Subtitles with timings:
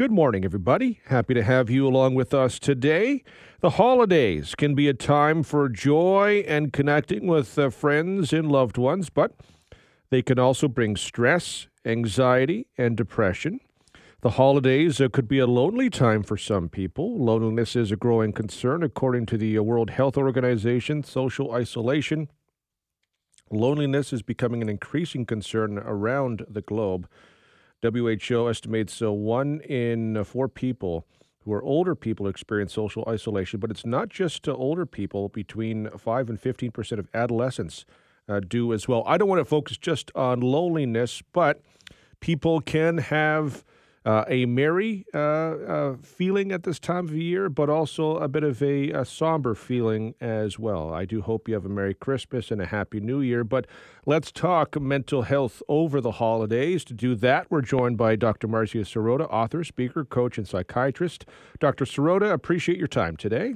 [0.00, 0.98] Good morning, everybody.
[1.08, 3.22] Happy to have you along with us today.
[3.60, 8.78] The holidays can be a time for joy and connecting with uh, friends and loved
[8.78, 9.34] ones, but
[10.08, 13.60] they can also bring stress, anxiety, and depression.
[14.22, 17.22] The holidays uh, could be a lonely time for some people.
[17.22, 21.04] Loneliness is a growing concern, according to the uh, World Health Organization.
[21.04, 22.30] Social isolation.
[23.50, 27.06] Loneliness is becoming an increasing concern around the globe.
[27.82, 31.06] WHO estimates uh, one in four people
[31.44, 35.28] who are older people experience social isolation, but it's not just uh, older people.
[35.28, 37.86] Between 5 and 15 percent of adolescents
[38.28, 39.02] uh, do as well.
[39.06, 41.62] I don't want to focus just on loneliness, but
[42.20, 43.64] people can have
[44.04, 48.42] uh, a merry uh, uh, feeling at this time of year, but also a bit
[48.42, 50.92] of a, a, somber feeling as well.
[50.92, 53.44] I do hope you have a Merry Christmas and a Happy New Year.
[53.44, 53.66] But
[54.06, 56.82] let's talk mental health over the holidays.
[56.84, 58.48] To do that, we're joined by Dr.
[58.48, 61.26] Marcia Sirota, author, speaker, coach, and psychiatrist.
[61.58, 61.84] Dr.
[61.84, 63.54] Sirota, appreciate your time today.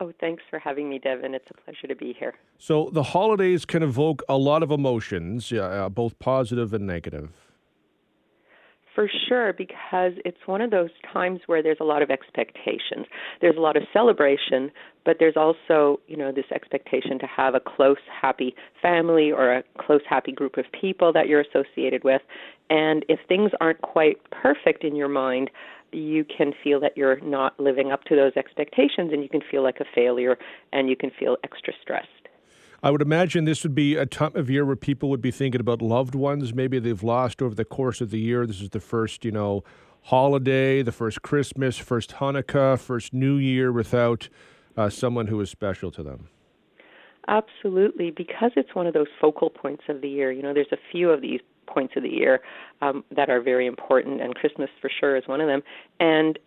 [0.00, 1.34] Oh, thanks for having me, Devin.
[1.34, 2.34] It's a pleasure to be here.
[2.58, 7.43] So, the holidays can evoke a lot of emotions, uh, both positive and negative.
[8.94, 13.06] For sure, because it's one of those times where there's a lot of expectations.
[13.40, 14.70] There's a lot of celebration,
[15.04, 19.64] but there's also, you know, this expectation to have a close, happy family or a
[19.78, 22.22] close, happy group of people that you're associated with.
[22.70, 25.50] And if things aren't quite perfect in your mind,
[25.90, 29.64] you can feel that you're not living up to those expectations and you can feel
[29.64, 30.38] like a failure
[30.72, 32.23] and you can feel extra stressed.
[32.84, 35.58] I would imagine this would be a time of year where people would be thinking
[35.58, 36.52] about loved ones.
[36.52, 38.46] Maybe they've lost over the course of the year.
[38.46, 39.64] This is the first, you know,
[40.02, 44.28] holiday, the first Christmas, first Hanukkah, first New Year without
[44.76, 46.28] uh, someone who is special to them.
[47.26, 50.30] Absolutely, because it's one of those focal points of the year.
[50.30, 52.42] You know, there's a few of these points of the year
[52.82, 55.62] um, that are very important, and Christmas for sure is one of them.
[56.00, 56.38] And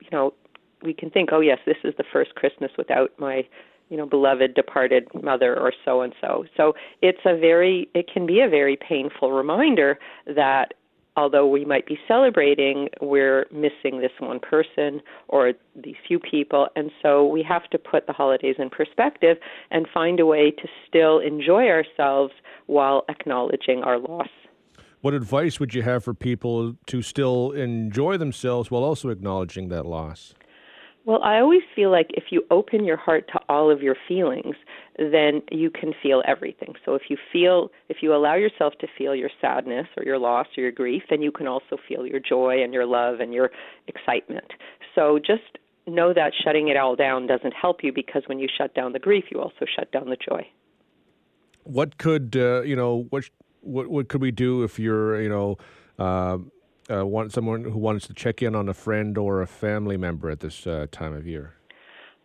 [0.00, 0.34] you know,
[0.82, 3.46] we can think, oh yes, this is the first Christmas without my
[3.90, 8.24] you know beloved departed mother or so and so so it's a very it can
[8.26, 10.72] be a very painful reminder that
[11.16, 16.68] although we might be celebrating we're missing this one person or these few people.
[16.76, 19.36] And so we have to put the holidays in perspective
[19.70, 22.32] and find a way to still enjoy ourselves
[22.66, 24.28] while acknowledging our loss.
[25.00, 29.86] What advice would you have for people to still enjoy themselves while also acknowledging that
[29.86, 30.34] loss
[31.04, 34.54] well, I always feel like if you open your heart to all of your feelings,
[34.98, 36.74] then you can feel everything.
[36.84, 40.46] So if you feel, if you allow yourself to feel your sadness or your loss
[40.58, 43.50] or your grief, then you can also feel your joy and your love and your
[43.88, 44.52] excitement.
[44.94, 48.74] So just know that shutting it all down doesn't help you because when you shut
[48.74, 50.46] down the grief, you also shut down the joy.
[51.64, 53.06] What could uh, you know?
[53.10, 53.24] What
[53.60, 55.56] what what could we do if you're you know?
[55.98, 56.38] Uh,
[56.90, 60.30] uh, want someone who wants to check in on a friend or a family member
[60.30, 61.54] at this uh, time of year?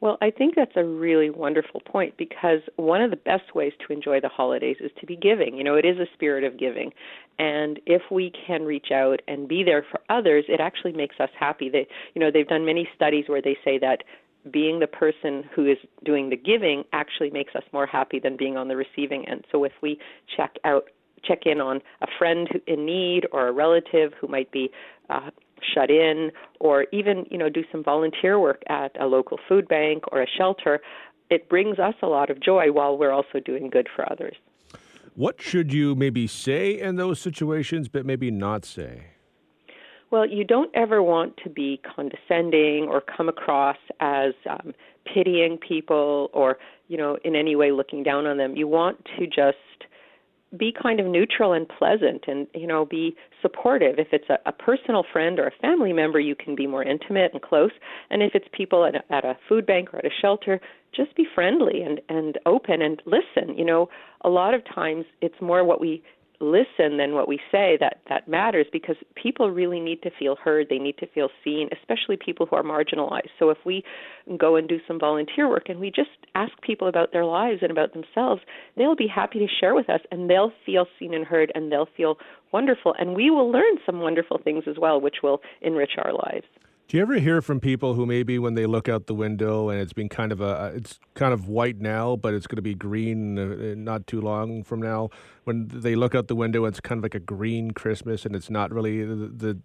[0.02, 3.94] Well, I think that's a really wonderful point because one of the best ways to
[3.94, 5.56] enjoy the holidays is to be giving.
[5.56, 6.92] You know, it is a spirit of giving.
[7.40, 11.30] And if we can reach out and be there for others, it actually makes us
[11.40, 11.70] happy.
[11.70, 14.04] They, you know, they've done many studies where they say that
[14.52, 18.58] being the person who is doing the giving actually makes us more happy than being
[18.58, 19.46] on the receiving end.
[19.52, 19.98] So if we
[20.36, 20.90] check out
[21.28, 24.70] check in on a friend in need or a relative who might be
[25.10, 25.30] uh,
[25.74, 30.04] shut in, or even you know do some volunteer work at a local food bank
[30.12, 30.82] or a shelter.
[31.30, 34.36] It brings us a lot of joy while we're also doing good for others.
[35.16, 39.06] What should you maybe say in those situations, but maybe not say?
[40.12, 44.74] Well, you don't ever want to be condescending or come across as um,
[45.06, 46.58] pitying people or,
[46.90, 48.56] you know, in any way looking down on them.
[48.56, 49.58] You want to just
[50.58, 54.00] be kind of neutral and pleasant and you know be supportive.
[54.00, 57.32] If it's a, a personal friend or a family member you can be more intimate
[57.34, 57.72] and close.
[58.10, 60.62] And if it's people at a, at a food bank or at a shelter
[60.96, 63.58] just be friendly and and open and listen.
[63.58, 63.90] You know
[64.22, 66.04] a lot of times it's more what we
[66.40, 70.68] listen than what we say that that matters because people really need to feel heard.
[70.70, 73.30] They need to feel seen especially people who are marginalized.
[73.40, 73.84] So if we
[74.38, 77.72] go and do some volunteer work and we just ask people about their lives and
[77.72, 78.42] about themselves
[78.76, 81.90] they'll be happy to share with us and they'll feel seen and heard and they'll
[81.98, 82.18] feel
[82.52, 82.96] wonderful.
[82.98, 86.46] And we will learn some wonderful things as well which will enrich our lives
[86.88, 89.82] do you ever hear from people who maybe when they look out the window and
[89.82, 92.76] it's been kind of a it's kind of white now, but it's going to be
[92.76, 95.10] green uh, not too long from now.
[95.46, 98.52] When they look out the window, it's kind of like a green Christmas, and it's
[98.52, 99.16] not really the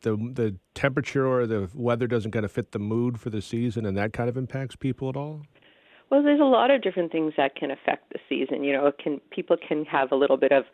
[0.00, 3.84] the the, temperature or the weather doesn't kind of fit the mood for the season,
[3.84, 5.42] and that kind of impacts people at all.
[6.10, 8.64] Well, there's a lot of different things that can affect the season.
[8.64, 10.64] You know, can people can have a little bit of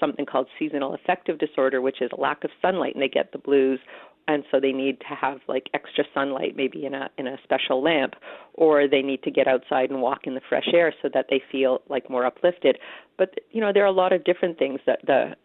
[0.00, 3.38] something called seasonal affective disorder, which is a lack of sunlight and they get the
[3.38, 3.78] blues,
[4.28, 7.82] and so they need to have like extra sunlight maybe in a in a special
[7.82, 8.14] lamp
[8.54, 11.42] or they need to get outside and walk in the fresh air so that they
[11.50, 12.78] feel like more uplifted.
[13.18, 15.36] But you know there are a lot of different things that the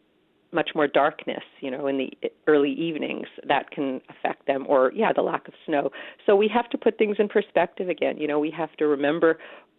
[0.52, 2.12] much more darkness, you know, in the
[2.48, 5.92] early evenings that can affect them, or yeah, the lack of snow.
[6.26, 8.18] So we have to put things in perspective again.
[8.18, 9.38] You know, we have to remember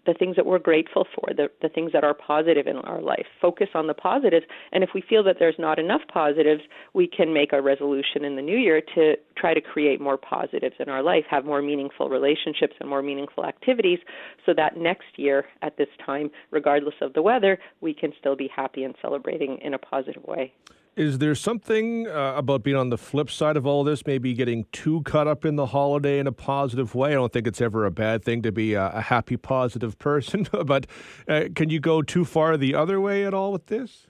[0.09, 3.27] the things that we're grateful for, the, the things that are positive in our life.
[3.43, 4.47] Focus on the positives.
[4.73, 6.63] And if we feel that there's not enough positives,
[6.95, 10.77] we can make a resolution in the new year to try to create more positives
[10.79, 13.99] in our life, have more meaningful relationships and more meaningful activities
[14.47, 18.49] so that next year at this time, regardless of the weather, we can still be
[18.55, 20.53] happy and celebrating in a positive way.
[20.99, 24.65] Is there something uh, about being on the flip side of all this, maybe getting
[24.73, 27.11] too caught up in the holiday in a positive way?
[27.11, 30.49] I don't think it's ever a bad thing to be a, a happy, positive person,
[30.65, 30.89] but
[31.29, 34.09] uh, can you go too far the other way at all with this?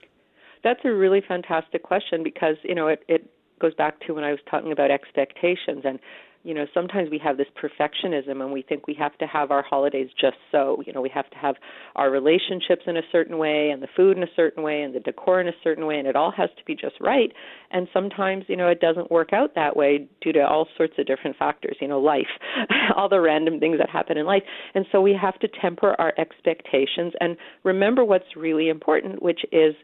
[0.63, 4.31] That's a really fantastic question because, you know, it, it goes back to when I
[4.31, 5.99] was talking about expectations and
[6.43, 9.61] you know sometimes we have this perfectionism and we think we have to have our
[9.61, 11.55] holidays just so you know we have to have
[11.95, 14.99] our relationships in a certain way and the food in a certain way and the
[14.99, 17.31] decor in a certain way and it all has to be just right.
[17.71, 21.05] And sometimes you know it doesn't work out that way due to all sorts of
[21.05, 22.27] different factors you know life
[22.95, 24.43] all the random things that happen in life.
[24.75, 29.75] And so we have to temper our expectations and remember what's really important which is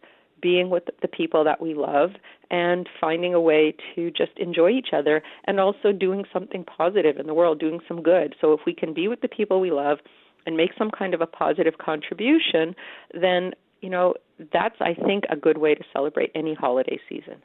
[0.45, 2.11] being with the people that we love
[2.51, 7.25] and finding a way to just enjoy each other and also doing something positive in
[7.25, 8.35] the world, doing some good.
[8.39, 9.97] So if we can be with the people we love
[10.45, 12.75] and make some kind of a positive contribution,
[13.19, 14.13] then, you know,
[14.53, 17.41] that's, I think, a good way to celebrate any holiday season.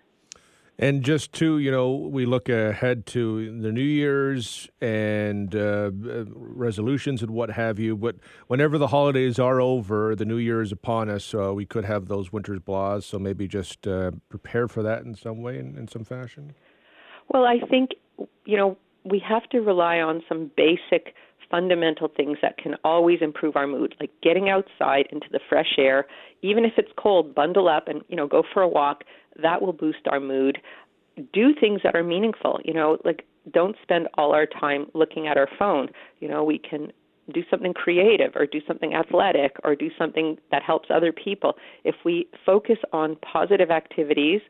[0.82, 7.20] And just to, you know, we look ahead to the New Year's and uh, resolutions
[7.22, 7.98] and what have you.
[7.98, 8.16] But
[8.46, 12.08] whenever the holidays are over, the New Year is upon us, so we could have
[12.08, 13.02] those winter's blahs.
[13.02, 16.54] So maybe just uh, prepare for that in some way, in, in some fashion.
[17.28, 17.90] Well, I think,
[18.46, 21.14] you know, we have to rely on some basic
[21.50, 26.06] fundamental things that can always improve our mood like getting outside into the fresh air
[26.42, 29.02] even if it's cold bundle up and you know go for a walk
[29.42, 30.58] that will boost our mood.
[31.32, 35.36] Do things that are meaningful, you know, like don't spend all our time looking at
[35.36, 35.88] our phone.
[36.20, 36.92] You know, we can
[37.32, 41.54] do something creative or do something athletic or do something that helps other people.
[41.84, 44.40] If we focus on positive activities,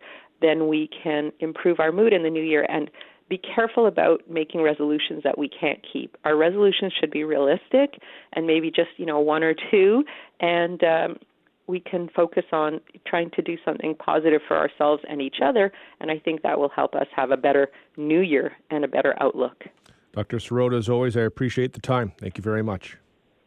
[0.41, 2.91] then we can improve our mood in the new year and
[3.31, 6.17] be careful about making resolutions that we can't keep.
[6.25, 8.01] Our resolutions should be realistic
[8.35, 10.05] and maybe just, you know, one or two
[10.41, 11.17] and um
[11.67, 15.71] we can focus on trying to do something positive for ourselves and each other.
[16.01, 19.15] And I think that will help us have a better new year and a better
[19.21, 19.67] outlook.
[20.13, 20.39] Dr.
[20.39, 22.13] Sirota, as always, I appreciate the time.
[22.19, 22.97] Thank you very much.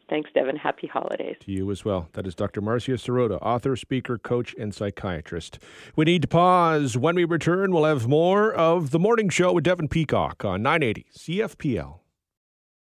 [0.08, 0.56] Thanks, Devin.
[0.56, 1.36] Happy holidays.
[1.40, 2.08] To you as well.
[2.12, 2.60] That is Dr.
[2.60, 5.58] Marcia Sirota, author, speaker, coach, and psychiatrist.
[5.96, 6.96] We need to pause.
[6.96, 11.06] When we return, we'll have more of The Morning Show with Devin Peacock on 980
[11.16, 12.00] CFPL.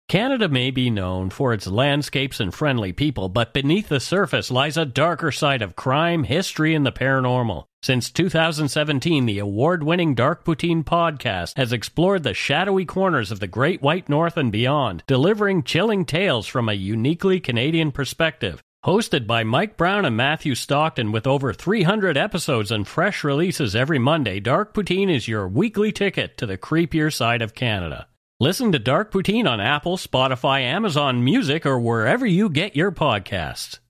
[0.08, 4.76] Canada may be known for its landscapes and friendly people, but beneath the surface lies
[4.76, 7.66] a darker side of crime, history, and the paranormal.
[7.82, 13.46] Since 2017, the award winning Dark Poutine podcast has explored the shadowy corners of the
[13.46, 18.62] Great White North and beyond, delivering chilling tales from a uniquely Canadian perspective.
[18.84, 23.98] Hosted by Mike Brown and Matthew Stockton with over 300 episodes and fresh releases every
[23.98, 28.08] Monday, Dark Poutine is your weekly ticket to the creepier side of Canada.
[28.38, 33.80] Listen to Dark Poutine on Apple, Spotify, Amazon Music, or wherever you get your podcasts.